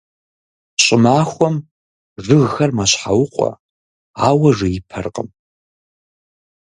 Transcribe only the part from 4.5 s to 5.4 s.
жеипэркъым.